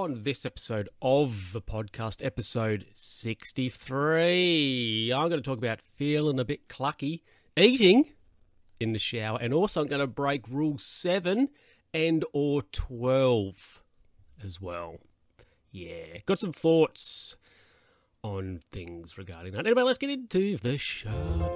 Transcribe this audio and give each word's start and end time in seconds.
on 0.00 0.22
this 0.22 0.46
episode 0.46 0.88
of 1.02 1.52
the 1.52 1.60
podcast, 1.60 2.24
episode 2.24 2.86
63. 2.94 5.12
I'm 5.12 5.28
going 5.28 5.42
to 5.42 5.42
talk 5.42 5.58
about 5.58 5.80
feeling 5.94 6.40
a 6.40 6.44
bit 6.44 6.68
clucky, 6.68 7.20
eating 7.54 8.06
in 8.80 8.94
the 8.94 8.98
shower, 8.98 9.38
and 9.38 9.52
also 9.52 9.82
I'm 9.82 9.88
going 9.88 10.00
to 10.00 10.06
break 10.06 10.48
rule 10.48 10.78
7 10.78 11.50
and 11.92 12.24
or 12.32 12.62
12 12.72 13.82
as 14.42 14.58
well. 14.58 15.00
Yeah, 15.70 16.20
got 16.24 16.38
some 16.38 16.54
thoughts 16.54 17.36
on 18.24 18.62
things 18.72 19.18
regarding 19.18 19.52
that. 19.52 19.66
Anyway, 19.66 19.82
let's 19.82 19.98
get 19.98 20.08
into 20.08 20.56
the 20.56 20.78
show. 20.78 21.54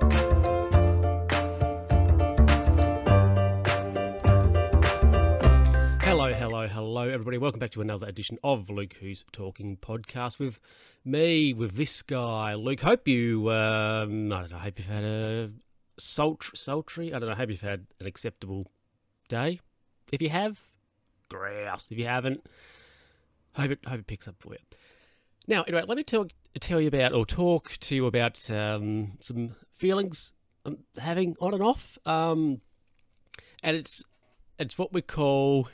Hello, 6.68 7.02
everybody. 7.02 7.36
Welcome 7.36 7.60
back 7.60 7.72
to 7.72 7.82
another 7.82 8.06
edition 8.06 8.38
of 8.42 8.70
Luke 8.70 8.94
Who's 9.00 9.22
Talking 9.32 9.76
podcast 9.76 10.38
with 10.38 10.58
me, 11.04 11.52
with 11.52 11.76
this 11.76 12.00
guy, 12.00 12.54
Luke. 12.54 12.80
Hope 12.80 13.06
you, 13.06 13.50
um, 13.50 14.32
I 14.32 14.40
don't 14.40 14.50
know, 14.50 14.58
hope 14.58 14.78
you've 14.78 14.88
had 14.88 15.04
a 15.04 15.50
sultry, 15.98 16.56
sultry, 16.56 17.12
I 17.12 17.18
don't 17.18 17.28
know, 17.28 17.34
hope 17.34 17.50
you've 17.50 17.60
had 17.60 17.86
an 18.00 18.06
acceptable 18.06 18.70
day. 19.28 19.60
If 20.10 20.22
you 20.22 20.30
have, 20.30 20.58
grouse. 21.28 21.88
If 21.90 21.98
you 21.98 22.06
haven't, 22.06 22.46
hope 23.54 23.72
it, 23.72 23.80
hope 23.86 24.00
it 24.00 24.06
picks 24.06 24.26
up 24.26 24.36
for 24.38 24.54
you. 24.54 24.60
Now, 25.46 25.64
anyway, 25.64 25.84
let 25.86 25.98
me 25.98 26.04
talk, 26.04 26.30
tell 26.60 26.80
you 26.80 26.88
about, 26.88 27.12
or 27.12 27.26
talk 27.26 27.76
to 27.80 27.94
you 27.94 28.06
about 28.06 28.38
um, 28.50 29.18
some 29.20 29.54
feelings 29.72 30.32
I'm 30.64 30.78
having 30.96 31.36
on 31.40 31.52
and 31.52 31.62
off. 31.62 31.98
Um, 32.06 32.62
and 33.62 33.76
it's 33.76 34.02
it's 34.58 34.78
what 34.78 34.92
we 34.92 35.02
call 35.02 35.68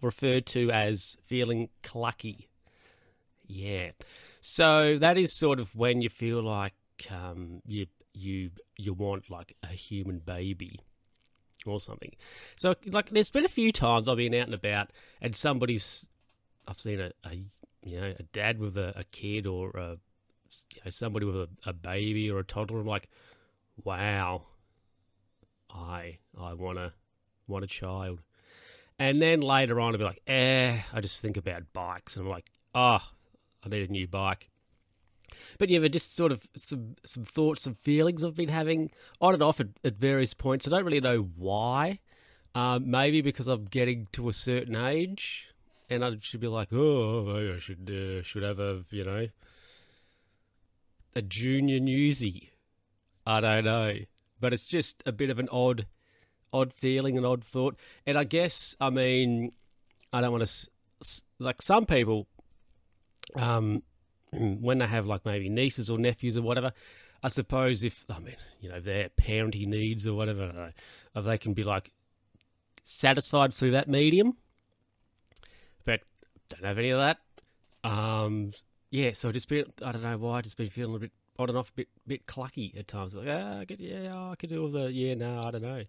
referred 0.00 0.46
to 0.46 0.70
as 0.70 1.16
feeling 1.26 1.68
clucky. 1.82 2.46
Yeah. 3.46 3.90
So 4.40 4.98
that 4.98 5.18
is 5.18 5.36
sort 5.36 5.60
of 5.60 5.74
when 5.74 6.00
you 6.00 6.08
feel 6.08 6.42
like 6.42 6.74
um, 7.10 7.60
you 7.66 7.86
you 8.14 8.50
you 8.76 8.92
want 8.92 9.30
like 9.30 9.56
a 9.62 9.68
human 9.68 10.18
baby 10.18 10.80
or 11.66 11.80
something. 11.80 12.14
So 12.56 12.74
like 12.86 13.10
there's 13.10 13.30
been 13.30 13.44
a 13.44 13.48
few 13.48 13.72
times 13.72 14.08
I've 14.08 14.16
been 14.16 14.34
out 14.34 14.46
and 14.46 14.54
about 14.54 14.90
and 15.20 15.34
somebody's 15.34 16.06
I've 16.66 16.80
seen 16.80 17.00
a, 17.00 17.10
a 17.24 17.34
you 17.84 18.00
know 18.00 18.14
a 18.18 18.22
dad 18.32 18.58
with 18.58 18.76
a, 18.76 18.92
a 18.96 19.04
kid 19.04 19.46
or 19.46 19.70
a, 19.70 19.96
you 20.74 20.80
know, 20.84 20.90
somebody 20.90 21.26
with 21.26 21.36
a, 21.36 21.48
a 21.66 21.72
baby 21.72 22.30
or 22.30 22.38
a 22.38 22.44
toddler. 22.44 22.80
I'm 22.80 22.86
like, 22.86 23.08
wow, 23.82 24.42
I 25.70 26.18
I 26.38 26.54
want 26.54 26.78
to 26.78 26.92
want 27.46 27.64
a 27.64 27.68
child. 27.68 28.20
And 28.98 29.22
then 29.22 29.40
later 29.40 29.80
on, 29.80 29.92
I'll 29.92 29.98
be 29.98 30.04
like, 30.04 30.22
eh, 30.26 30.80
I 30.92 31.00
just 31.00 31.20
think 31.20 31.36
about 31.36 31.72
bikes. 31.72 32.16
And 32.16 32.26
I'm 32.26 32.30
like, 32.30 32.50
oh, 32.74 32.98
I 33.64 33.68
need 33.68 33.88
a 33.88 33.92
new 33.92 34.08
bike. 34.08 34.50
But 35.58 35.68
yeah, 35.68 35.78
but 35.78 35.92
just 35.92 36.16
sort 36.16 36.32
of 36.32 36.48
some 36.56 36.96
some 37.04 37.24
thoughts, 37.24 37.62
some 37.62 37.74
feelings 37.74 38.24
I've 38.24 38.34
been 38.34 38.48
having 38.48 38.90
on 39.20 39.34
and 39.34 39.42
off 39.42 39.60
at, 39.60 39.68
at 39.84 39.94
various 39.96 40.34
points. 40.34 40.66
I 40.66 40.70
don't 40.70 40.84
really 40.84 41.00
know 41.00 41.28
why. 41.36 42.00
Um, 42.54 42.90
maybe 42.90 43.20
because 43.20 43.46
I'm 43.46 43.66
getting 43.66 44.08
to 44.12 44.28
a 44.28 44.32
certain 44.32 44.74
age, 44.74 45.48
and 45.90 46.04
I 46.04 46.16
should 46.20 46.40
be 46.40 46.48
like, 46.48 46.72
oh, 46.72 47.54
I 47.54 47.60
should 47.60 47.88
uh, 47.88 48.22
should 48.22 48.42
have 48.42 48.58
a 48.58 48.84
you 48.90 49.04
know 49.04 49.28
a 51.14 51.22
junior 51.22 51.78
newsy. 51.78 52.50
I 53.26 53.40
don't 53.40 53.64
know, 53.64 53.94
but 54.40 54.52
it's 54.52 54.64
just 54.64 55.02
a 55.04 55.12
bit 55.12 55.30
of 55.30 55.38
an 55.38 55.48
odd 55.52 55.86
odd 56.52 56.72
feeling, 56.72 57.18
an 57.18 57.24
odd 57.24 57.44
thought. 57.44 57.76
And 58.06 58.16
I 58.16 58.24
guess, 58.24 58.76
I 58.80 58.90
mean, 58.90 59.52
I 60.12 60.20
don't 60.20 60.32
want 60.32 60.46
to, 60.46 61.22
like 61.38 61.62
some 61.62 61.86
people, 61.86 62.26
um, 63.36 63.82
when 64.32 64.78
they 64.78 64.86
have 64.86 65.06
like 65.06 65.24
maybe 65.24 65.48
nieces 65.48 65.90
or 65.90 65.98
nephews 65.98 66.36
or 66.36 66.42
whatever, 66.42 66.72
I 67.22 67.28
suppose 67.28 67.82
if, 67.82 68.06
I 68.08 68.20
mean, 68.20 68.36
you 68.60 68.68
know, 68.68 68.80
their 68.80 69.08
parenting 69.08 69.66
needs 69.66 70.06
or 70.06 70.14
whatever, 70.14 70.72
if 71.14 71.24
they 71.24 71.38
can 71.38 71.54
be 71.54 71.64
like 71.64 71.90
satisfied 72.84 73.52
through 73.52 73.72
that 73.72 73.88
medium. 73.88 74.36
But 75.84 76.00
don't 76.48 76.64
have 76.64 76.78
any 76.78 76.90
of 76.90 77.00
that. 77.00 77.18
Um, 77.88 78.52
yeah, 78.90 79.12
so 79.12 79.32
just 79.32 79.48
been, 79.48 79.66
I 79.84 79.92
don't 79.92 80.02
know 80.02 80.16
why, 80.18 80.40
just 80.42 80.56
been 80.56 80.70
feeling 80.70 80.96
a 80.96 80.98
bit 80.98 81.12
on 81.38 81.48
and 81.48 81.58
off, 81.58 81.70
a 81.70 81.72
bit, 81.72 81.88
bit 82.06 82.26
clucky 82.26 82.76
at 82.78 82.88
times. 82.88 83.14
Like, 83.14 83.28
ah, 83.28 83.60
I 83.60 83.64
could, 83.64 83.80
yeah, 83.80 84.30
I 84.30 84.34
could 84.36 84.50
do 84.50 84.62
all 84.62 84.70
the, 84.70 84.92
yeah, 84.92 85.14
no, 85.14 85.42
I 85.42 85.50
don't 85.50 85.62
know. 85.62 85.84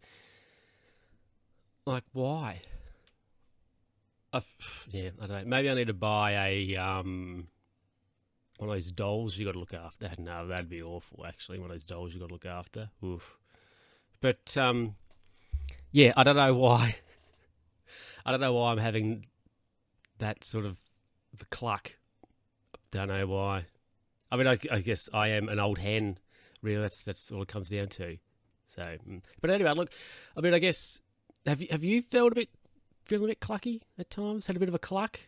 Like, 1.90 2.04
why? 2.14 2.62
Uh, 4.32 4.42
yeah, 4.92 5.10
I 5.20 5.26
don't 5.26 5.38
know. 5.40 5.44
Maybe 5.48 5.72
I 5.72 5.74
need 5.74 5.88
to 5.88 5.94
buy 5.96 6.34
a 6.34 6.76
um, 6.76 7.48
one 8.58 8.70
of 8.70 8.76
those 8.76 8.92
dolls 8.92 9.36
you 9.36 9.44
got 9.44 9.54
to 9.54 9.60
look 9.60 9.74
after. 9.74 10.08
No, 10.20 10.46
that'd 10.46 10.70
be 10.70 10.84
awful. 10.84 11.26
Actually, 11.26 11.58
one 11.58 11.72
of 11.72 11.74
those 11.74 11.86
dolls 11.86 12.14
you 12.14 12.20
got 12.20 12.28
to 12.28 12.34
look 12.36 12.46
after. 12.46 12.92
Oof. 13.04 13.38
But 14.22 14.56
um, 14.56 14.98
yeah, 15.92 16.14
I 16.16 16.24
don't 16.24 16.36
know 16.36 16.54
why. 16.54 16.98
I 18.26 18.30
don't 18.30 18.42
know 18.42 18.54
why 18.54 18.72
I'm 18.72 18.78
having 18.78 19.26
that 20.20 20.44
sort 20.44 20.66
of 20.66 20.78
the 21.36 21.46
cluck. 21.46 21.94
Don't 22.92 23.08
know 23.08 23.26
why. 23.26 23.66
I 24.32 24.38
mean, 24.38 24.46
I, 24.46 24.60
I 24.72 24.82
guess 24.82 25.10
I 25.12 25.30
am 25.30 25.50
an 25.50 25.60
old 25.60 25.80
hen. 25.80 26.20
Really, 26.62 26.84
that's 26.84 27.02
that's 27.02 27.32
all 27.32 27.42
it 27.42 27.48
comes 27.48 27.70
down 27.70 27.88
to. 27.88 28.18
So, 28.68 28.84
mm. 28.84 29.24
but 29.42 29.50
anyway, 29.50 29.74
look. 29.76 29.90
I 30.38 30.42
mean, 30.42 30.54
I 30.54 30.60
guess 30.60 31.02
have 31.50 31.62
you 31.62 31.68
have 31.72 31.84
you 31.84 32.02
felt 32.02 32.32
a 32.32 32.36
bit 32.36 32.50
feeling 33.06 33.26
a 33.26 33.28
bit 33.30 33.40
clucky 33.40 33.82
at 33.98 34.10
times? 34.10 34.48
Had 34.48 34.56
a 34.56 34.60
bit 34.60 34.70
of 34.70 34.76
a 34.76 34.80
cluck, 34.80 35.20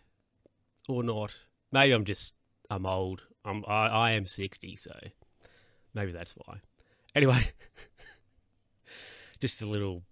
or 0.87 1.03
not? 1.03 1.33
Maybe 1.71 1.93
I'm 1.93 2.05
just 2.05 2.33
I'm 2.69 2.85
old. 2.85 3.23
I'm 3.43 3.63
I, 3.67 3.87
I 3.87 4.11
am 4.11 4.25
sixty, 4.25 4.75
so 4.75 4.95
maybe 5.93 6.11
that's 6.11 6.33
why. 6.33 6.61
Anyway, 7.15 7.51
just 9.39 9.61
a 9.61 9.65
little 9.65 10.03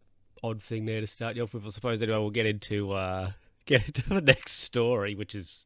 odd 0.44 0.62
thing 0.62 0.86
there 0.86 1.02
to 1.02 1.08
start 1.08 1.36
you 1.36 1.44
off 1.44 1.54
with. 1.54 1.66
I 1.66 1.70
suppose 1.70 2.02
anyway 2.02 2.18
we'll 2.18 2.32
get 2.32 2.46
into 2.46 2.92
uh, 2.92 3.32
get 3.66 3.86
into 3.86 4.10
the 4.10 4.22
next 4.22 4.54
story, 4.54 5.16
which 5.16 5.36
is. 5.36 5.66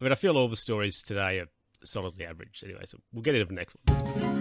I 0.00 0.04
mean, 0.04 0.12
I 0.12 0.16
feel 0.16 0.38
all 0.38 0.48
the 0.48 0.56
stories 0.56 1.02
today 1.02 1.40
are 1.40 1.48
solidly 1.84 2.24
average. 2.24 2.62
Anyway, 2.64 2.82
so 2.86 2.98
we'll 3.12 3.22
get 3.22 3.34
into 3.34 3.46
the 3.46 3.54
next 3.54 3.76
one. 3.84 4.39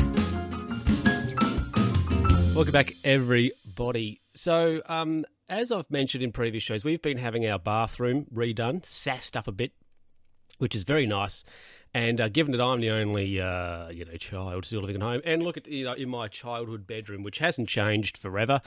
Welcome 2.59 2.73
back, 2.73 2.93
everybody. 3.05 4.19
So, 4.33 4.81
um, 4.89 5.23
as 5.47 5.71
I've 5.71 5.89
mentioned 5.89 6.25
in 6.25 6.33
previous 6.33 6.61
shows, 6.61 6.83
we've 6.83 7.01
been 7.01 7.17
having 7.17 7.47
our 7.47 7.57
bathroom 7.57 8.25
redone, 8.35 8.85
sassed 8.85 9.37
up 9.37 9.47
a 9.47 9.53
bit, 9.53 9.71
which 10.57 10.75
is 10.75 10.83
very 10.83 11.07
nice. 11.07 11.45
And 11.93 12.19
uh, 12.19 12.27
given 12.27 12.51
that 12.51 12.61
I'm 12.61 12.81
the 12.81 12.89
only, 12.89 13.39
uh, 13.39 13.87
you 13.91 14.03
know, 14.03 14.17
child 14.17 14.65
still 14.65 14.81
living 14.81 14.97
at 14.97 15.01
home, 15.01 15.21
and 15.23 15.41
look 15.41 15.55
at 15.55 15.69
you 15.69 15.85
know 15.85 15.93
in 15.93 16.09
my 16.09 16.27
childhood 16.27 16.85
bedroom, 16.85 17.23
which 17.23 17.37
hasn't 17.37 17.69
changed 17.69 18.17
forever, 18.17 18.59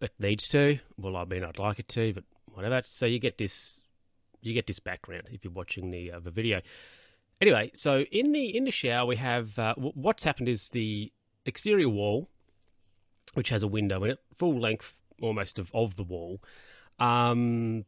it 0.00 0.14
needs 0.18 0.48
to. 0.48 0.78
Well, 0.96 1.14
I 1.14 1.26
mean, 1.26 1.44
I'd 1.44 1.58
like 1.58 1.80
it 1.80 1.88
to, 1.88 2.14
but 2.14 2.24
whatever. 2.46 2.80
So 2.82 3.04
you 3.04 3.18
get 3.18 3.36
this, 3.36 3.82
you 4.40 4.54
get 4.54 4.66
this 4.66 4.78
background 4.80 5.24
if 5.30 5.44
you're 5.44 5.52
watching 5.52 5.90
the 5.90 6.12
uh, 6.12 6.20
the 6.20 6.30
video. 6.30 6.62
Anyway, 7.42 7.72
so 7.74 8.04
in 8.10 8.32
the 8.32 8.56
in 8.56 8.64
the 8.64 8.70
shower 8.70 9.04
we 9.04 9.16
have 9.16 9.58
uh, 9.58 9.74
what's 9.76 10.24
happened 10.24 10.48
is 10.48 10.70
the 10.70 11.12
exterior 11.44 11.90
wall 11.90 12.30
which 13.34 13.48
has 13.48 13.62
a 13.62 13.68
window 13.68 14.04
in 14.04 14.10
it, 14.10 14.18
full 14.36 14.58
length 14.58 15.00
almost 15.20 15.58
of, 15.58 15.70
of 15.74 15.96
the 15.96 16.02
wall. 16.02 16.40
Um, 16.98 17.84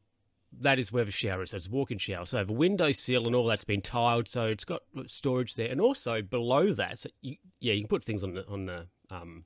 that 0.60 0.78
is 0.78 0.92
where 0.92 1.04
the 1.04 1.10
shower 1.10 1.42
is. 1.42 1.50
So 1.50 1.56
it's 1.56 1.66
a 1.66 1.70
walk-in 1.70 1.98
shower. 1.98 2.26
So 2.26 2.44
the 2.44 2.52
window 2.52 2.92
sill 2.92 3.26
and 3.26 3.34
all 3.34 3.46
that's 3.46 3.64
been 3.64 3.82
tiled, 3.82 4.28
so 4.28 4.46
it's 4.46 4.64
got 4.64 4.82
storage 5.06 5.54
there. 5.54 5.68
And 5.68 5.80
also 5.80 6.22
below 6.22 6.72
that, 6.74 7.00
so 7.00 7.10
you, 7.20 7.36
yeah, 7.60 7.72
you 7.72 7.82
can 7.82 7.88
put 7.88 8.04
things 8.04 8.22
on 8.22 8.34
the 8.34 8.46
on 8.46 8.66
the 8.66 8.86
um, 9.10 9.44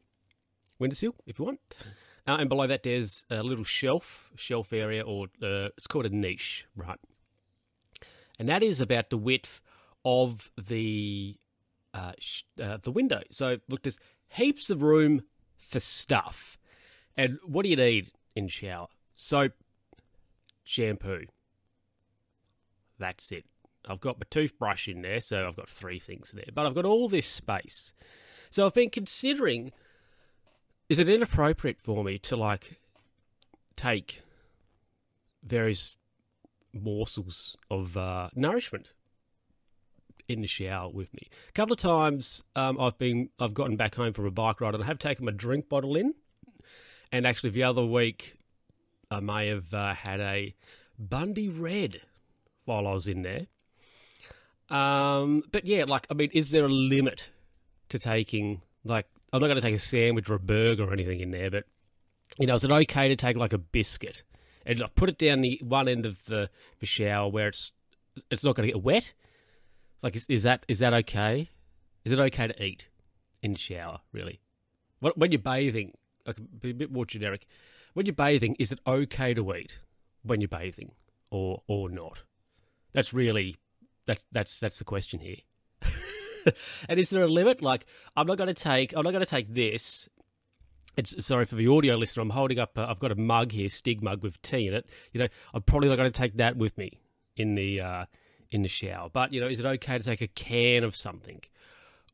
windowsill 0.79 1.15
if 1.27 1.39
you 1.39 1.47
want. 1.47 1.61
Uh, 2.27 2.37
and 2.41 2.49
below 2.49 2.67
that, 2.67 2.83
there's 2.83 3.25
a 3.31 3.43
little 3.43 3.65
shelf, 3.65 4.31
shelf 4.37 4.73
area, 4.73 5.03
or 5.03 5.29
uh, 5.43 5.71
it's 5.77 5.87
called 5.87 6.05
a 6.05 6.15
niche, 6.15 6.67
right? 6.77 6.99
And 8.39 8.49
that 8.49 8.63
is 8.63 8.81
about 8.81 9.09
the 9.09 9.17
width 9.17 9.61
of 10.05 10.51
the 10.59 11.39
uh, 11.95 12.13
sh- 12.19 12.43
uh, 12.63 12.79
the 12.83 12.91
window. 12.91 13.23
So 13.31 13.57
look, 13.69 13.83
there's 13.83 13.99
heaps 14.29 14.69
of 14.69 14.83
room 14.83 15.23
for 15.69 15.81
stuff. 15.81 16.59
And 17.17 17.39
what 17.45 17.63
do 17.63 17.69
you 17.69 17.77
need 17.77 18.11
in 18.35 18.49
shower? 18.49 18.89
Soap, 19.13 19.53
shampoo. 20.65 21.27
That's 22.99 23.31
it. 23.31 23.45
I've 23.87 24.01
got 24.01 24.19
my 24.19 24.27
toothbrush 24.29 24.89
in 24.89 25.03
there, 25.03 25.21
so 25.21 25.47
I've 25.47 25.57
got 25.57 25.71
three 25.71 25.99
things 25.99 26.33
there. 26.33 26.45
But 26.53 26.67
I've 26.67 26.75
got 26.75 26.85
all 26.85 27.09
this 27.09 27.27
space. 27.27 27.93
So 28.51 28.67
I've 28.67 28.75
been 28.75 28.91
considering 28.91 29.73
is 30.89 30.99
it 30.99 31.09
inappropriate 31.09 31.81
for 31.81 32.03
me 32.03 32.19
to 32.19 32.37
like 32.37 32.79
take 33.77 34.23
various 35.43 35.97
morsels 36.73 37.57
of 37.71 37.97
uh, 37.97 38.29
nourishment 38.35 38.93
in 40.29 40.43
the 40.43 40.47
shower 40.47 40.91
with 40.91 41.13
me. 41.15 41.29
A 41.49 41.53
couple 41.53 41.73
of 41.73 41.79
times 41.79 42.45
um, 42.55 42.79
I've 42.79 42.99
been 42.99 43.31
I've 43.41 43.55
gotten 43.55 43.77
back 43.77 43.95
home 43.95 44.13
from 44.13 44.27
a 44.27 44.31
bike 44.31 44.61
ride 44.61 44.75
and 44.75 44.85
I 44.85 44.87
have 44.87 44.99
taken 44.99 45.25
my 45.25 45.33
drink 45.33 45.69
bottle 45.69 45.97
in. 45.97 46.15
And 47.11 47.27
actually, 47.27 47.51
the 47.51 47.63
other 47.63 47.85
week 47.85 48.35
I 49.11 49.21
may 49.21 49.49
have 49.49 49.73
uh, 49.73 49.95
had 49.95 50.21
a 50.21 50.55
Bundy 50.99 51.49
Red 51.49 52.03
while 52.67 52.87
I 52.87 52.93
was 52.93 53.07
in 53.07 53.23
there. 53.23 53.47
Um, 54.69 55.43
but 55.51 55.65
yeah, 55.65 55.85
like 55.85 56.07
I 56.11 56.15
mean, 56.15 56.31
is 56.35 56.51
there 56.51 56.67
a 56.67 56.69
limit 56.69 57.31
to 57.89 57.99
taking 57.99 58.61
like 58.85 59.07
I'm 59.33 59.41
not 59.41 59.47
going 59.47 59.61
to 59.61 59.67
take 59.67 59.75
a 59.75 59.79
sandwich 59.79 60.29
or 60.29 60.35
a 60.35 60.39
burger 60.39 60.85
or 60.85 60.93
anything 60.93 61.21
in 61.21 61.31
there, 61.31 61.51
but 61.51 61.65
you 62.39 62.47
know, 62.47 62.55
is 62.55 62.65
it 62.65 62.71
okay 62.71 63.09
to 63.09 63.17
take 63.17 63.37
like 63.37 63.55
a 63.55 63.59
biscuit 63.59 64.23
and 64.67 64.79
like, 64.81 64.95
put 64.95 65.09
it 65.09 65.19
down 65.19 65.41
the 65.41 65.59
one 65.65 65.89
end 65.89 66.05
of 66.05 66.23
the, 66.27 66.51
the 66.81 66.87
shower 66.87 67.29
where 67.31 67.49
it's 67.49 67.73
it's 68.31 68.45
not 68.45 68.55
going 68.55 68.67
to 68.67 68.75
get 68.75 68.83
wet? 68.83 69.15
Like, 70.03 70.17
is, 70.17 70.27
is 70.29 70.43
that 70.45 70.65
is 70.69 70.79
that 70.79 70.95
okay? 70.95 71.51
Is 72.05 72.13
it 72.13 72.19
okay 72.19 72.47
to 72.47 72.65
eat 72.65 72.89
in 73.43 73.55
shower? 73.57 74.01
Really? 74.13 74.41
When 75.01 75.31
you're 75.33 75.41
bathing, 75.41 75.93
like 76.27 76.37
be 76.61 76.71
a 76.71 76.75
bit 76.75 76.93
more 76.93 77.07
generic. 77.07 77.47
When 77.95 78.07
you're 78.07 78.15
bathing, 78.15 78.57
is 78.59 78.73
it 78.73 78.81
okay 78.87 79.35
to 79.35 79.55
eat 79.55 79.79
when 80.23 80.41
you're 80.41 80.49
bathing, 80.49 80.93
or 81.31 81.61
or 81.67 81.89
not? 81.89 82.23
That's 82.93 83.13
really 83.13 83.57
that's 84.07 84.25
that's 84.33 84.61
that's 84.61 84.79
the 84.79 84.85
question 84.85 85.21
here. 85.21 85.37
and 86.89 86.99
is 86.99 87.11
there 87.11 87.23
a 87.23 87.29
limit? 87.29 87.63
Like, 87.63 87.87
I'm 88.17 88.27
not 88.27 88.39
going 88.39 88.49
to 88.49 88.55
take 88.55 88.95
I'm 88.97 89.05
not 89.05 89.13
going 89.13 89.25
to 89.25 89.31
take 89.31 89.53
this. 89.55 90.09
It's 90.97 91.25
sorry 91.25 91.45
for 91.45 91.55
the 91.55 91.69
audio 91.69 91.97
listener. 91.97 92.23
I'm 92.23 92.31
holding 92.31 92.59
up. 92.59 92.73
i 92.77 92.91
I've 92.91 92.99
got 92.99 93.13
a 93.13 93.17
mug 93.17 93.53
here, 93.53 93.69
Stig 93.69 94.03
mug 94.03 94.25
with 94.25 94.41
tea 94.43 94.67
in 94.67 94.75
it. 94.75 94.87
You 95.13 95.21
know, 95.21 95.29
I'm 95.55 95.63
probably 95.63 95.89
not 95.89 95.97
going 95.97 96.11
to 96.11 96.19
take 96.19 96.37
that 96.39 96.57
with 96.57 96.77
me 96.77 96.99
in 97.37 97.55
the 97.55 97.81
uh, 97.81 98.05
in 98.51 98.63
the 98.63 98.69
shower. 98.69 99.09
But 99.13 99.33
you 99.33 99.41
know, 99.41 99.49
is 99.49 99.61
it 99.61 99.67
okay 99.67 99.99
to 99.99 100.05
take 100.05 100.21
a 100.21 100.29
can 100.29 100.85
of 100.85 100.97
something? 100.97 101.41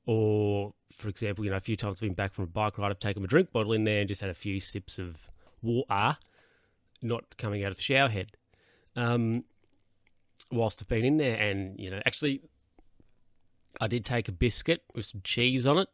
Or, 0.06 0.74
for 0.92 1.08
example, 1.08 1.44
you 1.44 1.50
know, 1.50 1.56
a 1.56 1.60
few 1.60 1.76
times 1.76 1.98
I've 1.98 2.02
been 2.02 2.14
back 2.14 2.34
from 2.34 2.44
a 2.44 2.48
bike 2.48 2.76
ride, 2.78 2.90
I've 2.90 2.98
taken 2.98 3.24
a 3.24 3.26
drink 3.26 3.52
bottle 3.52 3.72
in 3.72 3.84
there 3.84 4.00
and 4.00 4.08
just 4.08 4.20
had 4.20 4.30
a 4.30 4.34
few 4.34 4.60
sips 4.60 4.98
of 4.98 5.28
water, 5.62 6.18
not 7.02 7.36
coming 7.38 7.64
out 7.64 7.70
of 7.70 7.76
the 7.76 7.82
shower 7.82 8.08
head. 8.08 8.32
Um, 8.96 9.44
whilst 10.50 10.82
I've 10.82 10.88
been 10.88 11.04
in 11.04 11.16
there, 11.16 11.36
and 11.36 11.78
you 11.80 11.90
know, 11.90 12.00
actually, 12.06 12.42
I 13.80 13.86
did 13.86 14.04
take 14.04 14.28
a 14.28 14.32
biscuit 14.32 14.82
with 14.94 15.06
some 15.06 15.20
cheese 15.24 15.66
on 15.66 15.78
it 15.78 15.88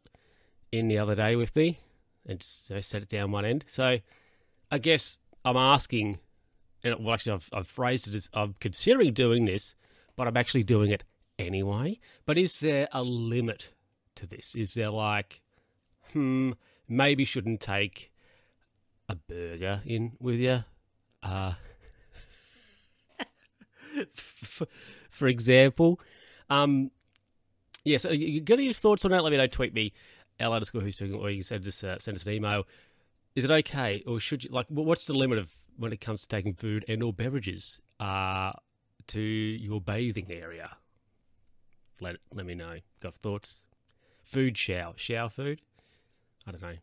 in 0.71 0.87
the 0.87 0.97
other 0.97 1.15
day 1.15 1.35
with 1.35 1.55
me, 1.55 1.79
and 2.25 2.43
so 2.43 2.79
set 2.81 3.01
it 3.01 3.09
down 3.09 3.31
one 3.31 3.45
end. 3.45 3.65
So, 3.67 3.99
I 4.69 4.77
guess 4.77 5.19
I'm 5.45 5.57
asking, 5.57 6.19
and 6.83 6.95
well, 6.99 7.13
actually, 7.13 7.33
I've, 7.33 7.49
I've 7.53 7.67
phrased 7.67 8.07
it 8.07 8.15
as 8.15 8.29
I'm 8.33 8.55
considering 8.59 9.13
doing 9.13 9.45
this, 9.45 9.73
but 10.15 10.27
I'm 10.27 10.37
actually 10.37 10.63
doing 10.63 10.91
it 10.91 11.03
anyway. 11.37 11.99
But 12.25 12.37
is 12.37 12.59
there 12.59 12.87
a 12.91 13.03
limit 13.03 13.73
to 14.15 14.27
this? 14.27 14.55
Is 14.55 14.73
there 14.73 14.89
like, 14.89 15.41
hmm, 16.13 16.51
maybe 16.87 17.25
shouldn't 17.25 17.61
take 17.61 18.11
a 19.09 19.15
burger 19.15 19.81
in 19.85 20.13
with 20.19 20.39
you? 20.39 20.63
Uh, 21.23 21.53
for, 24.13 25.27
example. 25.27 25.99
Um, 26.49 26.91
yes, 27.83 28.05
yeah, 28.05 28.09
so 28.09 28.13
you 28.13 28.41
got 28.41 28.59
any 28.59 28.73
thoughts 28.73 29.05
on 29.05 29.11
that? 29.11 29.23
Let 29.23 29.31
me 29.31 29.37
know. 29.37 29.47
Tweet 29.47 29.73
me, 29.73 29.93
L 30.39 30.53
underscore 30.53 30.81
who's 30.81 30.97
doing, 30.97 31.13
or 31.13 31.29
you 31.29 31.37
can 31.37 31.43
send 31.43 31.67
us 31.67 31.83
uh, 31.83 31.99
send 31.99 32.17
us 32.17 32.25
an 32.25 32.33
email. 32.33 32.63
Is 33.35 33.45
it 33.45 33.51
okay, 33.51 34.03
or 34.07 34.19
should 34.19 34.43
you 34.43 34.49
like? 34.51 34.67
What's 34.69 35.05
the 35.05 35.13
limit 35.13 35.37
of 35.37 35.49
when 35.77 35.93
it 35.93 36.01
comes 36.01 36.21
to 36.21 36.27
taking 36.27 36.53
food 36.53 36.83
and 36.87 37.01
or 37.01 37.13
beverages 37.13 37.79
uh, 37.99 38.51
to 39.07 39.21
your 39.21 39.81
bathing 39.81 40.27
area? 40.31 40.71
Let 41.99 42.17
let 42.33 42.45
me 42.45 42.55
know. 42.55 42.77
Got 43.01 43.15
thoughts? 43.15 43.63
Food 44.23 44.57
shower, 44.57 44.93
shower 44.95 45.29
food. 45.29 45.61
I 46.47 46.51
don't 46.51 46.61
know. 46.61 46.77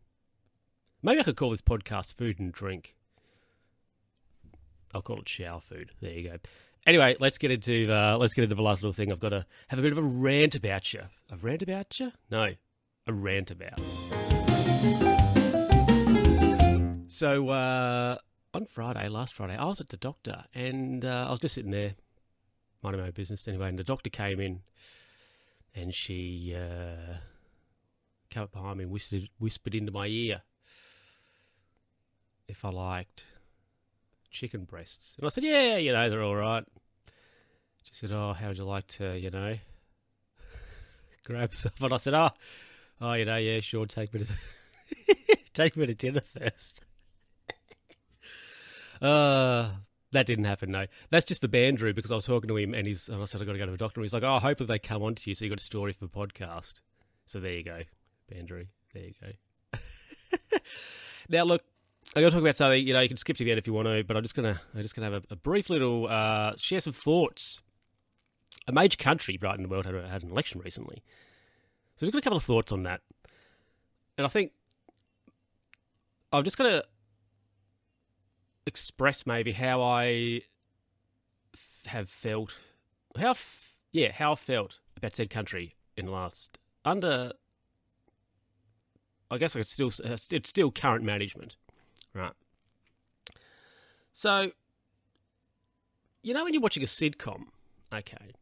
Maybe 1.02 1.20
I 1.20 1.22
could 1.22 1.36
call 1.36 1.50
this 1.50 1.60
podcast 1.60 2.14
"Food 2.14 2.38
and 2.38 2.52
Drink." 2.52 2.94
I'll 4.94 5.02
call 5.02 5.20
it 5.20 5.28
shower 5.28 5.60
food. 5.60 5.90
There 6.00 6.12
you 6.12 6.30
go. 6.30 6.36
Anyway, 6.86 7.16
let's 7.20 7.38
get 7.38 7.50
into 7.50 7.92
uh, 7.92 8.16
let's 8.18 8.34
get 8.34 8.44
into 8.44 8.54
the 8.54 8.62
last 8.62 8.82
little 8.82 8.92
thing. 8.92 9.12
I've 9.12 9.20
got 9.20 9.30
to 9.30 9.44
have 9.68 9.78
a 9.78 9.82
bit 9.82 9.92
of 9.92 9.98
a 9.98 10.02
rant 10.02 10.54
about 10.54 10.92
you. 10.92 11.02
A 11.30 11.36
rant 11.36 11.62
about 11.62 11.98
you? 12.00 12.12
No, 12.30 12.50
a 13.06 13.12
rant 13.12 13.50
about. 13.50 13.80
So 17.08 17.48
uh, 17.48 18.18
on 18.54 18.66
Friday, 18.66 19.08
last 19.08 19.34
Friday, 19.34 19.56
I 19.56 19.64
was 19.64 19.80
at 19.80 19.88
the 19.88 19.96
doctor 19.96 20.44
and 20.54 21.04
uh, 21.04 21.26
I 21.26 21.30
was 21.30 21.40
just 21.40 21.56
sitting 21.56 21.72
there, 21.72 21.94
minding 22.82 23.00
my 23.00 23.08
own 23.08 23.12
business 23.12 23.48
anyway. 23.48 23.68
And 23.68 23.78
the 23.78 23.84
doctor 23.84 24.10
came 24.10 24.40
in, 24.40 24.60
and 25.74 25.94
she 25.94 26.54
uh, 26.56 27.16
came 28.30 28.44
up 28.44 28.52
behind 28.52 28.78
me 28.78 28.84
and 28.84 28.92
whispered, 28.92 29.28
whispered 29.38 29.74
into 29.74 29.92
my 29.92 30.06
ear 30.06 30.42
if 32.48 32.64
I 32.64 32.70
liked 32.70 33.24
chicken 34.30 34.64
breasts. 34.64 35.16
And 35.18 35.26
I 35.26 35.28
said, 35.28 35.44
yeah, 35.44 35.76
you 35.76 35.92
know, 35.92 36.08
they're 36.08 36.22
all 36.22 36.36
right. 36.36 36.64
She 37.82 37.94
said, 37.94 38.12
oh, 38.12 38.32
how 38.32 38.48
would 38.48 38.58
you 38.58 38.64
like 38.64 38.86
to, 38.88 39.18
you 39.18 39.30
know, 39.30 39.56
grab 41.24 41.54
some? 41.54 41.72
And 41.80 41.92
I 41.92 41.96
said, 41.96 42.14
oh, 42.14 42.30
oh, 43.00 43.12
you 43.14 43.24
know, 43.24 43.36
yeah, 43.36 43.60
sure, 43.60 43.86
take 43.86 44.12
me 44.12 44.24
to, 44.24 45.36
take 45.54 45.76
me 45.76 45.86
to 45.86 45.94
dinner 45.94 46.20
first. 46.20 46.82
uh, 49.02 49.70
that 50.12 50.26
didn't 50.26 50.44
happen, 50.44 50.70
no. 50.70 50.86
That's 51.10 51.26
just 51.26 51.40
for 51.40 51.48
Bandrew 51.48 51.94
because 51.94 52.10
I 52.10 52.14
was 52.14 52.24
talking 52.24 52.48
to 52.48 52.56
him 52.56 52.74
and 52.74 52.86
he's, 52.86 53.08
and 53.08 53.20
I 53.20 53.24
said, 53.26 53.42
i 53.42 53.44
got 53.44 53.52
to 53.52 53.58
go 53.58 53.66
to 53.66 53.72
the 53.72 53.76
doctor. 53.76 54.00
And 54.00 54.04
he's 54.04 54.14
like, 54.14 54.22
oh, 54.22 54.38
hopefully 54.38 54.66
they 54.66 54.78
come 54.78 55.02
on 55.02 55.14
to 55.16 55.30
you 55.30 55.34
so 55.34 55.44
you 55.44 55.50
got 55.50 55.60
a 55.60 55.64
story 55.64 55.92
for 55.92 56.06
the 56.06 56.10
podcast. 56.10 56.74
So 57.26 57.40
there 57.40 57.52
you 57.52 57.64
go, 57.64 57.82
Bandrew. 58.32 58.66
There 58.94 59.02
you 59.02 59.14
go. 59.20 59.78
now, 61.28 61.44
look, 61.44 61.62
I'm 62.16 62.22
going 62.22 62.30
to 62.30 62.36
talk 62.36 62.42
about 62.42 62.56
something. 62.56 62.86
You 62.86 62.94
know, 62.94 63.00
you 63.00 63.08
can 63.08 63.18
skip 63.18 63.36
to 63.36 63.44
the 63.44 63.50
end 63.50 63.58
if 63.58 63.66
you 63.66 63.74
want 63.74 63.86
to, 63.86 64.02
but 64.02 64.16
I'm 64.16 64.22
just 64.22 64.34
gonna 64.34 64.60
I'm 64.74 64.80
just 64.80 64.96
gonna 64.96 65.10
have 65.10 65.24
a, 65.30 65.34
a 65.34 65.36
brief 65.36 65.68
little 65.68 66.08
uh, 66.08 66.52
share 66.56 66.80
some 66.80 66.94
thoughts. 66.94 67.60
A 68.66 68.72
major 68.72 68.96
country 68.96 69.38
right 69.40 69.56
in 69.56 69.62
the 69.62 69.68
world 69.68 69.84
had, 69.84 69.94
had 69.94 70.22
an 70.22 70.30
election 70.30 70.60
recently, 70.64 71.02
so 71.96 72.06
just 72.06 72.12
got 72.12 72.18
a 72.18 72.22
couple 72.22 72.38
of 72.38 72.44
thoughts 72.44 72.72
on 72.72 72.84
that, 72.84 73.02
and 74.16 74.26
I 74.26 74.30
think 74.30 74.52
I'm 76.32 76.44
just 76.44 76.56
gonna 76.56 76.82
express 78.68 79.26
maybe 79.26 79.52
how 79.52 79.82
I 79.82 80.42
f- 81.54 81.86
have 81.86 82.08
felt, 82.08 82.54
how 83.18 83.30
f- 83.30 83.78
yeah, 83.90 84.12
how 84.12 84.32
I 84.32 84.36
felt 84.36 84.78
about 84.96 85.16
said 85.16 85.30
country 85.30 85.74
in 85.96 86.06
the 86.06 86.12
last 86.12 86.58
under. 86.84 87.32
I 89.30 89.36
guess 89.36 89.54
I 89.54 89.60
could 89.60 89.68
still 89.68 89.90
uh, 90.04 90.16
it's 90.30 90.48
still 90.48 90.70
current 90.70 91.04
management 91.04 91.56
Right. 92.14 92.32
So, 94.12 94.50
you 96.22 96.34
know 96.34 96.44
when 96.44 96.52
you're 96.52 96.62
watching 96.62 96.82
a 96.82 96.86
sitcom, 96.86 97.44
okay, 97.92 98.32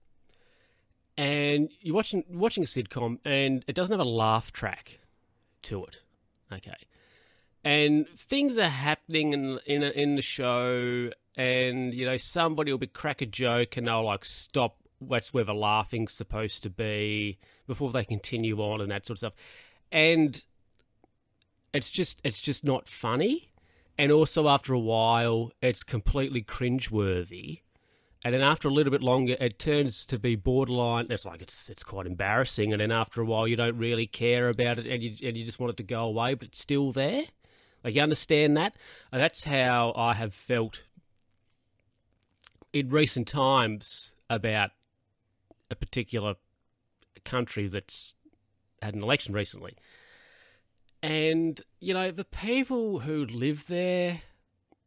and 1.19 1.69
you're 1.81 1.95
watching 1.95 2.25
watching 2.31 2.63
a 2.63 2.67
sitcom 2.67 3.19
and 3.25 3.65
it 3.67 3.75
doesn't 3.75 3.93
have 3.93 4.05
a 4.05 4.09
laugh 4.09 4.53
track 4.53 5.01
to 5.63 5.85
it, 5.85 5.99
okay, 6.53 6.77
and 7.67 8.09
things 8.09 8.59
are 8.59 8.69
happening 8.69 9.33
in 9.33 9.59
in 9.67 9.83
in 9.83 10.17
the 10.17 10.23
show, 10.23 11.11
and 11.37 11.93
you 11.93 12.07
know 12.07 12.17
somebody 12.17 12.71
will 12.71 12.79
be 12.79 12.87
crack 12.87 13.21
a 13.21 13.27
joke 13.27 13.77
and 13.77 13.87
they'll 13.87 14.05
like 14.05 14.25
stop. 14.25 14.77
That's 15.01 15.35
where 15.35 15.45
the 15.45 15.55
laughing's 15.55 16.13
supposed 16.13 16.63
to 16.63 16.71
be 16.71 17.39
before 17.67 17.93
they 17.93 18.05
continue 18.05 18.59
on 18.61 18.81
and 18.81 18.91
that 18.91 19.05
sort 19.05 19.17
of 19.17 19.19
stuff, 19.19 19.35
and 19.93 20.45
it's 21.75 21.91
just 21.91 22.21
it's 22.25 22.41
just 22.41 22.65
not 22.65 22.89
funny 22.89 23.51
and 23.99 24.13
also 24.13 24.49
after 24.49 24.73
a 24.73 24.79
while, 24.79 25.53
it's 25.63 25.83
completely 25.83 26.43
cringeworthy. 26.43 27.61
And 28.25 28.35
then 28.35 28.43
after 28.43 28.69
a 28.69 28.73
little 28.73 28.91
bit 28.91 29.03
longer, 29.03 29.37
it 29.41 29.59
turns 29.59 30.05
to 30.07 30.19
be 30.19 30.35
borderline. 30.35 31.07
It's 31.11 31.25
like 31.25 31.41
it's 31.41 31.71
it's 31.71 31.85
quite 31.85 32.07
embarrassing. 32.07 32.73
And 32.73 32.81
then 32.81 32.91
after 32.91 33.21
a 33.21 33.25
while, 33.25 33.47
you 33.47 33.57
don't 33.57 33.79
really 33.79 34.07
care 34.07 34.49
about 34.49 34.79
it, 34.79 34.87
and 34.87 35.03
you 35.03 35.15
and 35.27 35.37
you 35.37 35.45
just 35.45 35.61
want 35.61 35.71
it 35.71 35.77
to 35.79 35.83
go 35.83 36.05
away, 36.05 36.35
but 36.35 36.49
it's 36.49 36.59
still 36.59 36.93
there. 36.93 37.23
Like 37.87 37.95
you 37.95 38.03
understand 38.03 38.57
that? 38.57 38.75
And 39.13 39.23
that's 39.23 39.45
how 39.45 39.93
I 39.95 40.15
have 40.15 40.35
felt 40.35 40.83
in 42.73 42.89
recent 42.89 43.29
times 43.29 44.13
about 44.29 44.71
a 45.71 45.77
particular 45.77 46.35
country 47.25 47.69
that's 47.69 48.15
had 48.83 48.97
an 48.97 49.05
election 49.05 49.35
recently. 49.35 49.77
And 51.01 51.63
you 51.79 51.95
know, 51.95 52.11
the 52.11 52.25
people 52.25 52.99
who 52.99 53.25
live 53.25 53.69
there, 53.69 54.23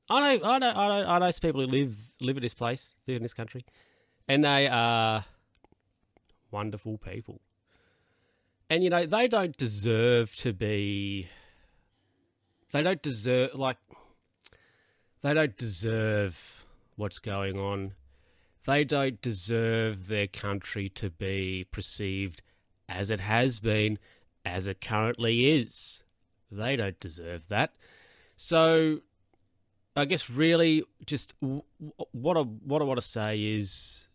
I 0.10 0.36
know, 0.36 0.50
I 0.50 0.58
know, 0.60 0.70
I 0.70 0.88
know, 0.88 1.08
I 1.08 1.20
know 1.20 1.32
people 1.42 1.62
who 1.62 1.68
live 1.68 1.96
live 2.20 2.36
in 2.36 2.44
this 2.44 2.54
place, 2.54 2.96
live 3.08 3.16
in 3.16 3.24
this 3.24 3.34
country, 3.34 3.66
and 4.28 4.44
they 4.44 4.68
are 4.68 5.24
wonderful 6.52 6.98
people. 6.98 7.40
And 8.70 8.84
you 8.84 8.90
know, 8.90 9.06
they 9.06 9.30
don't 9.30 9.56
deserve 9.56 10.36
to 10.36 10.52
be. 10.52 11.30
They 12.72 12.82
don't 12.84 13.02
deserve 13.02 13.56
like. 13.56 13.78
They 15.22 15.34
don't 15.34 15.58
deserve 15.58 16.66
what's 16.96 17.20
going 17.20 17.58
on. 17.58 17.94
They 18.66 18.84
don't 18.84 19.22
deserve 19.22 20.08
their 20.08 20.28
country 20.28 20.90
to 20.90 21.10
be 21.10 21.66
perceived 21.72 22.42
as 22.88 23.10
it 23.10 23.20
has 23.22 23.60
been 23.60 23.98
as 24.46 24.68
it 24.68 24.82
currently 24.82 25.52
is. 25.52 26.04
They 26.52 26.76
don't 26.76 27.00
deserve 27.00 27.48
that. 27.50 27.74
So, 28.36 29.00
I 29.96 30.06
guess 30.06 30.30
really 30.30 30.84
just 31.06 31.34
what 31.40 32.38
I 32.38 32.42
what 32.42 32.82
I 32.82 32.86
want 32.86 33.02
to 33.02 33.08
say 33.08 33.42
is 33.42 34.08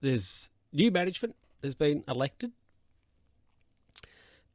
there's 0.00 0.48
new 0.72 0.90
management 0.90 1.36
has 1.62 1.74
been 1.74 2.04
elected, 2.08 2.52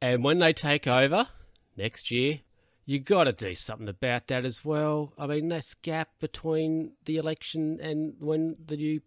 and 0.00 0.22
when 0.22 0.38
they 0.38 0.52
take 0.52 0.86
over 0.86 1.28
next 1.76 2.10
year, 2.10 2.40
you 2.86 3.00
got 3.00 3.24
to 3.24 3.32
do 3.32 3.54
something 3.54 3.88
about 3.88 4.28
that 4.28 4.44
as 4.44 4.64
well. 4.64 5.12
I 5.18 5.26
mean, 5.26 5.48
this 5.48 5.74
gap 5.74 6.10
between 6.20 6.92
the 7.04 7.16
election 7.16 7.80
and 7.82 8.14
when 8.20 8.56
the 8.64 8.76
new 8.76 9.00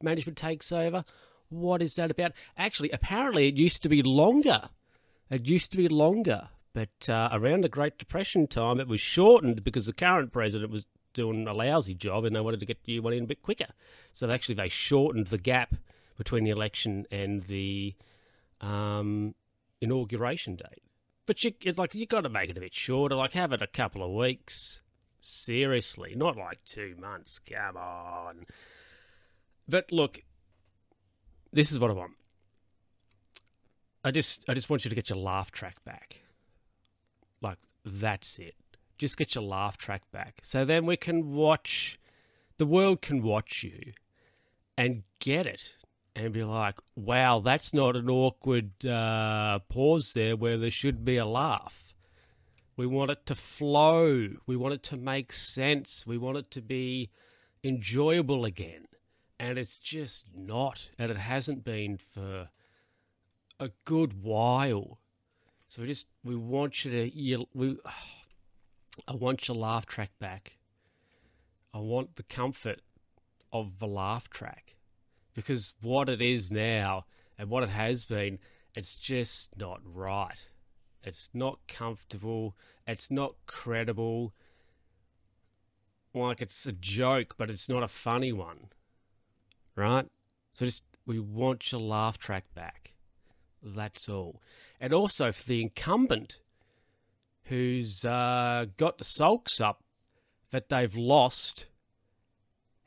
management 0.00 0.38
takes 0.38 0.70
over, 0.70 1.04
what 1.48 1.82
is 1.82 1.96
that 1.96 2.12
about? 2.12 2.32
Actually, 2.56 2.90
apparently, 2.90 3.48
it 3.48 3.56
used 3.56 3.82
to 3.82 3.88
be 3.88 4.02
longer. 4.02 4.70
It 5.30 5.46
used 5.46 5.72
to 5.72 5.76
be 5.76 5.88
longer, 5.88 6.48
but 6.72 7.08
uh, 7.08 7.28
around 7.32 7.64
the 7.64 7.68
Great 7.68 7.98
Depression 7.98 8.46
time, 8.46 8.78
it 8.78 8.88
was 8.88 9.00
shortened 9.00 9.64
because 9.64 9.86
the 9.86 9.92
current 9.92 10.32
president 10.32 10.70
was 10.70 10.86
doing 11.12 11.48
a 11.48 11.52
lousy 11.52 11.94
job 11.94 12.24
and 12.24 12.36
they 12.36 12.40
wanted 12.40 12.60
to 12.60 12.66
get 12.66 12.78
you 12.84 13.02
one 13.02 13.12
in 13.12 13.24
a 13.24 13.26
bit 13.26 13.42
quicker. 13.42 13.66
So 14.12 14.30
actually, 14.30 14.54
they 14.54 14.68
shortened 14.68 15.26
the 15.26 15.38
gap 15.38 15.74
between 16.16 16.44
the 16.44 16.50
election 16.50 17.04
and 17.10 17.42
the 17.44 17.94
um, 18.60 19.34
inauguration 19.80 20.54
date. 20.54 20.82
But 21.28 21.44
you, 21.44 21.52
it's 21.60 21.78
like 21.78 21.94
you 21.94 22.06
got 22.06 22.22
to 22.22 22.30
make 22.30 22.48
it 22.48 22.56
a 22.56 22.60
bit 22.60 22.72
shorter. 22.72 23.14
Like 23.14 23.34
have 23.34 23.52
it 23.52 23.60
a 23.60 23.66
couple 23.66 24.02
of 24.02 24.10
weeks. 24.10 24.80
Seriously, 25.20 26.14
not 26.16 26.38
like 26.38 26.64
two 26.64 26.96
months. 26.98 27.38
Come 27.38 27.76
on. 27.76 28.46
But 29.68 29.92
look, 29.92 30.22
this 31.52 31.70
is 31.70 31.78
what 31.78 31.90
I 31.90 31.92
want. 31.92 32.12
I 34.02 34.10
just, 34.10 34.42
I 34.48 34.54
just 34.54 34.70
want 34.70 34.86
you 34.86 34.88
to 34.88 34.94
get 34.94 35.10
your 35.10 35.18
laugh 35.18 35.50
track 35.50 35.84
back. 35.84 36.22
Like 37.42 37.58
that's 37.84 38.38
it. 38.38 38.54
Just 38.96 39.18
get 39.18 39.34
your 39.34 39.44
laugh 39.44 39.76
track 39.76 40.10
back. 40.10 40.38
So 40.42 40.64
then 40.64 40.86
we 40.86 40.96
can 40.96 41.34
watch. 41.34 42.00
The 42.56 42.64
world 42.64 43.02
can 43.02 43.22
watch 43.22 43.62
you, 43.62 43.92
and 44.78 45.02
get 45.20 45.44
it 45.44 45.74
and 46.14 46.32
be 46.32 46.44
like, 46.44 46.76
wow, 46.96 47.40
that's 47.40 47.72
not 47.72 47.96
an 47.96 48.10
awkward 48.10 48.84
uh, 48.84 49.60
pause 49.68 50.12
there 50.14 50.36
where 50.36 50.58
there 50.58 50.70
should 50.70 51.04
be 51.04 51.16
a 51.16 51.26
laugh. 51.26 51.94
We 52.76 52.86
want 52.86 53.10
it 53.10 53.26
to 53.26 53.34
flow. 53.34 54.28
We 54.46 54.56
want 54.56 54.74
it 54.74 54.82
to 54.84 54.96
make 54.96 55.32
sense. 55.32 56.06
We 56.06 56.18
want 56.18 56.38
it 56.38 56.50
to 56.52 56.62
be 56.62 57.10
enjoyable 57.64 58.44
again. 58.44 58.86
And 59.38 59.58
it's 59.58 59.78
just 59.78 60.36
not. 60.36 60.90
And 60.98 61.10
it 61.10 61.16
hasn't 61.16 61.64
been 61.64 61.98
for 61.98 62.48
a 63.60 63.70
good 63.84 64.22
while. 64.22 65.00
So 65.68 65.82
we 65.82 65.88
just, 65.88 66.06
we 66.24 66.36
want 66.36 66.84
you 66.84 66.90
to, 66.92 67.16
you, 67.16 67.46
we, 67.52 67.78
I 69.06 69.14
want 69.14 69.48
your 69.48 69.56
laugh 69.56 69.86
track 69.86 70.10
back. 70.18 70.58
I 71.74 71.78
want 71.78 72.16
the 72.16 72.22
comfort 72.22 72.80
of 73.52 73.78
the 73.78 73.86
laugh 73.86 74.30
track 74.30 74.77
because 75.38 75.72
what 75.80 76.08
it 76.08 76.20
is 76.20 76.50
now 76.50 77.04
and 77.38 77.48
what 77.48 77.62
it 77.62 77.68
has 77.68 78.04
been, 78.04 78.40
it's 78.74 78.96
just 78.96 79.50
not 79.56 79.80
right. 79.84 80.48
It's 81.04 81.30
not 81.32 81.60
comfortable. 81.68 82.56
It's 82.88 83.08
not 83.08 83.36
credible. 83.46 84.32
Like 86.12 86.42
it's 86.42 86.66
a 86.66 86.72
joke, 86.72 87.36
but 87.38 87.50
it's 87.50 87.68
not 87.68 87.84
a 87.84 87.88
funny 87.88 88.32
one. 88.32 88.70
Right? 89.76 90.06
So 90.54 90.64
just, 90.64 90.82
we 91.06 91.20
want 91.20 91.70
your 91.70 91.82
laugh 91.82 92.18
track 92.18 92.52
back. 92.52 92.94
That's 93.62 94.08
all. 94.08 94.42
And 94.80 94.92
also 94.92 95.30
for 95.30 95.44
the 95.46 95.62
incumbent 95.62 96.40
who's 97.44 98.04
uh, 98.04 98.66
got 98.76 98.98
the 98.98 99.04
sulks 99.04 99.60
up 99.60 99.84
that 100.50 100.68
they've 100.68 100.96
lost, 100.96 101.66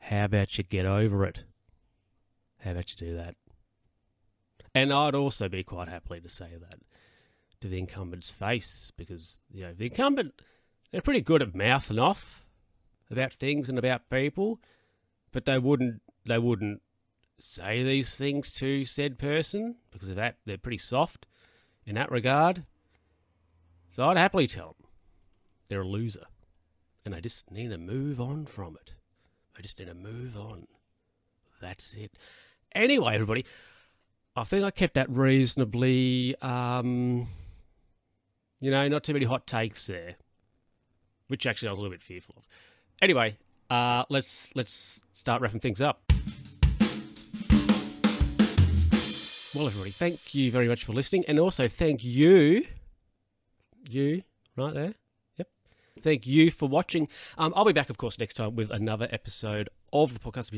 how 0.00 0.26
about 0.26 0.58
you 0.58 0.64
get 0.64 0.84
over 0.84 1.24
it? 1.24 1.44
How 2.62 2.70
about 2.72 2.90
you 2.90 3.06
do 3.08 3.16
that? 3.16 3.34
And 4.74 4.92
I'd 4.92 5.14
also 5.14 5.48
be 5.48 5.62
quite 5.62 5.88
happily 5.88 6.20
to 6.20 6.28
say 6.28 6.50
that 6.60 6.78
to 7.60 7.68
the 7.68 7.78
incumbent's 7.78 8.30
face 8.30 8.92
because, 8.96 9.42
you 9.52 9.64
know, 9.64 9.74
the 9.74 9.86
incumbent, 9.86 10.34
they're 10.90 11.02
pretty 11.02 11.20
good 11.20 11.42
at 11.42 11.54
mouthing 11.54 11.98
off 11.98 12.44
about 13.10 13.32
things 13.32 13.68
and 13.68 13.78
about 13.78 14.08
people, 14.10 14.60
but 15.32 15.44
they 15.44 15.58
wouldn't, 15.58 16.00
they 16.24 16.38
wouldn't 16.38 16.80
say 17.38 17.82
these 17.82 18.16
things 18.16 18.50
to 18.52 18.84
said 18.84 19.18
person 19.18 19.76
because 19.90 20.08
of 20.08 20.16
that. 20.16 20.36
They're 20.46 20.58
pretty 20.58 20.78
soft 20.78 21.26
in 21.86 21.96
that 21.96 22.10
regard. 22.10 22.64
So 23.90 24.04
I'd 24.04 24.16
happily 24.16 24.46
tell 24.46 24.76
them 24.78 24.88
they're 25.68 25.82
a 25.82 25.86
loser 25.86 26.26
and 27.04 27.12
they 27.12 27.20
just 27.20 27.50
need 27.50 27.68
to 27.70 27.78
move 27.78 28.20
on 28.20 28.46
from 28.46 28.76
it. 28.76 28.94
They 29.54 29.62
just 29.62 29.78
need 29.78 29.88
to 29.88 29.94
move 29.94 30.36
on. 30.36 30.66
That's 31.60 31.94
it. 31.94 32.12
Anyway, 32.74 33.14
everybody, 33.14 33.44
I 34.34 34.44
think 34.44 34.64
I 34.64 34.70
kept 34.70 34.94
that 34.94 35.10
reasonably, 35.10 36.34
um, 36.40 37.28
you 38.60 38.70
know, 38.70 38.88
not 38.88 39.04
too 39.04 39.12
many 39.12 39.26
hot 39.26 39.46
takes 39.46 39.86
there, 39.86 40.16
which 41.28 41.46
actually 41.46 41.68
I 41.68 41.72
was 41.72 41.78
a 41.78 41.82
little 41.82 41.94
bit 41.94 42.02
fearful 42.02 42.36
of. 42.38 42.46
Anyway, 43.02 43.36
uh, 43.68 44.04
let's 44.08 44.50
let's 44.54 45.00
start 45.12 45.42
wrapping 45.42 45.60
things 45.60 45.80
up. 45.80 46.02
Well, 49.54 49.66
everybody, 49.66 49.90
thank 49.90 50.34
you 50.34 50.50
very 50.50 50.66
much 50.66 50.84
for 50.84 50.94
listening, 50.94 51.24
and 51.28 51.38
also 51.38 51.68
thank 51.68 52.02
you, 52.02 52.64
you 53.86 54.22
right 54.56 54.72
there, 54.72 54.94
Thank 56.02 56.26
you 56.26 56.50
for 56.50 56.68
watching. 56.68 57.08
Um, 57.38 57.52
I'll 57.56 57.64
be 57.64 57.72
back, 57.72 57.90
of 57.90 57.98
course, 57.98 58.18
next 58.18 58.34
time 58.34 58.56
with 58.56 58.70
another 58.70 59.08
episode 59.10 59.68
of 59.92 60.14
the 60.14 60.20
podcast. 60.20 60.50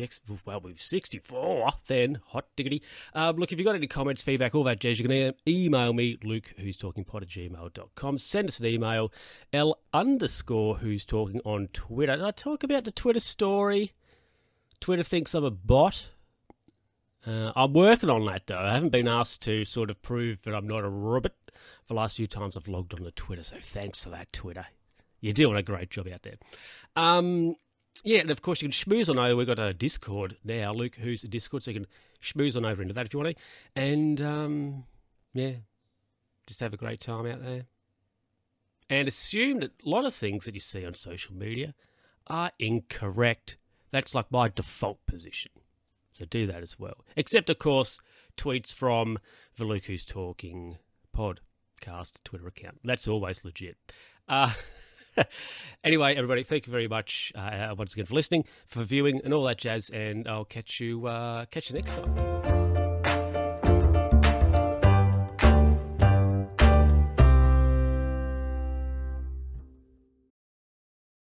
Well, 0.45 0.61
we've 0.61 0.81
64 0.81 1.73
then. 1.87 2.21
Hot 2.29 2.47
diggity. 2.57 2.83
Um, 3.15 3.37
look, 3.37 3.53
if 3.53 3.59
you've 3.59 3.67
got 3.67 3.75
any 3.75 3.87
comments, 3.87 4.23
feedback, 4.23 4.55
all 4.55 4.65
that 4.65 4.81
jazz, 4.81 4.99
you 4.99 5.07
can 5.07 5.35
email 5.47 5.93
me, 5.93 6.19
luke, 6.23 6.55
who's 6.59 6.77
talking 6.77 7.05
pod 7.05 7.23
at 7.23 7.29
gmail.com. 7.29 8.19
Send 8.19 8.49
us 8.49 8.61
an 8.61 8.67
email, 8.67 9.13
L 9.53 9.79
underscore 9.93 10.77
who's 10.77 11.05
talking 11.05 11.41
on 11.45 11.69
Twitter. 11.73 12.17
Did 12.17 12.25
I 12.25 12.31
talk 12.31 12.63
about 12.63 12.85
the 12.85 12.91
Twitter 12.91 13.21
story? 13.21 13.93
Twitter 14.81 15.03
thinks 15.03 15.35
I'm 15.35 15.45
a 15.45 15.51
bot. 15.51 16.09
Uh, 17.27 17.53
I'm 17.57 17.73
working 17.73 18.11
on 18.11 18.27
that 18.27 18.47
though. 18.47 18.59
I 18.59 18.75
haven't 18.75 18.91
been 18.91 19.09
asked 19.09 19.43
to 19.43 19.65
sort 19.65 19.91
of 19.91 20.03
prove 20.03 20.43
that 20.43 20.55
I'm 20.55 20.67
not 20.67 20.85
a 20.85 20.89
rabbit. 20.89 21.35
The 21.89 21.95
last 21.95 22.17
few 22.17 22.27
times 22.27 22.57
I've 22.57 22.69
logged 22.69 22.95
on 22.95 23.03
to 23.03 23.11
Twitter, 23.11 23.43
so 23.43 23.57
thanks 23.63 24.03
for 24.03 24.11
that, 24.11 24.33
Twitter. 24.33 24.67
You're 25.25 25.33
doing 25.33 25.57
a 25.57 25.63
great 25.63 25.89
job 25.89 26.07
out 26.13 26.23
there. 26.23 26.35
Um, 26.97 27.57
yeah, 28.03 28.21
and 28.21 28.31
of 28.31 28.43
course 28.43 28.61
you 28.61 28.69
can 28.69 28.73
schmooze 28.73 29.09
on 29.09 29.19
over. 29.19 29.37
We've 29.37 29.47
got 29.47 29.59
a 29.59 29.73
Discord 29.73 30.37
now, 30.45 30.75
Luke, 30.75 30.97
who's 30.97 31.25
a 31.25 31.29
Discord, 31.29 31.63
so 31.63 31.71
you 31.71 31.81
can 31.81 31.87
schmooze 32.23 32.57
on 32.57 32.67
over 32.67 32.83
into 32.83 32.93
that 32.93 33.07
if 33.07 33.15
you 33.15 33.21
want 33.21 33.35
to. 33.35 33.43
And 33.75 34.21
um, 34.21 34.85
yeah, 35.33 35.53
just 36.47 36.61
have 36.61 36.75
a 36.75 36.77
great 36.77 37.01
time 37.01 37.25
out 37.25 37.43
there. 37.43 37.63
And 38.91 39.09
assume 39.09 39.61
that 39.61 39.71
a 39.83 39.89
lot 39.89 40.05
of 40.05 40.15
things 40.15 40.45
that 40.45 40.53
you 40.53 40.61
see 40.61 40.85
on 40.85 40.93
social 40.93 41.35
media 41.35 41.73
are 42.27 42.51
incorrect. 42.59 43.57
That's 43.93 44.15
like 44.15 44.31
my 44.31 44.49
default 44.49 45.07
position. 45.07 45.53
So 46.13 46.27
do 46.27 46.47
that 46.49 46.63
as 46.63 46.79
well. 46.79 46.99
Except, 47.17 47.49
of 47.49 47.59
course, 47.59 47.99
tweets 48.37 48.75
from 48.75 49.19
the 49.57 49.65
Luke 49.65 49.87
Who's 49.87 50.05
Talking 50.05 50.77
podcast 51.17 52.13
Twitter 52.25 52.47
account. 52.47 52.81
That's 52.85 53.09
always 53.09 53.43
legit. 53.43 53.79
Uh, 54.29 54.53
anyway, 55.85 56.15
everybody, 56.15 56.43
thank 56.43 56.67
you 56.67 56.71
very 56.71 56.89
much 56.89 57.33
uh, 57.35 57.75
once 57.77 57.93
again 57.93 58.07
for 58.07 58.15
listening, 58.15 58.45
for 58.67 58.83
viewing, 58.83 59.21
and 59.25 59.33
all 59.35 59.45
that 59.45 59.59
jazz. 59.59 59.91
And 59.91 60.29
I'll 60.29 60.45
catch 60.45 60.81
you 60.81 61.07
uh, 61.07 61.47
catch 61.47 61.71
you 61.71 61.77
next 61.77 61.93
time. 61.93 62.54